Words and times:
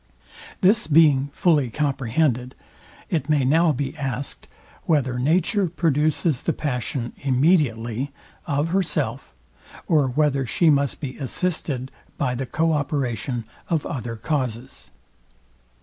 This 0.61 0.87
being 0.87 1.27
fully 1.27 1.69
comprehended, 1.69 2.55
it 3.11 3.29
may 3.29 3.45
now 3.45 3.71
be 3.71 3.95
asked, 3.95 4.47
WHETHER 4.87 5.19
NATURE 5.19 5.67
PRODUCES 5.69 6.41
THE 6.41 6.53
PASSION 6.53 7.13
IMMEDIATELY, 7.23 8.11
OF 8.47 8.69
HERSELF; 8.69 9.35
OR 9.87 10.07
WHETHER 10.07 10.47
SHE 10.47 10.71
MUST 10.71 11.01
BE 11.01 11.17
ASSISTED 11.19 11.91
BY 12.17 12.33
THE 12.33 12.47
CO 12.47 12.73
OPERATION 12.73 13.45
OF 13.69 13.85
OTHER 13.85 14.15
CAUSES? 14.15 14.89